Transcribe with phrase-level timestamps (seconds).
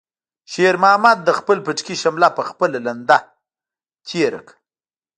[0.51, 3.17] شېرمحمد د خپل پټکي شمله په خپله لنده
[4.07, 4.59] تېره کړه.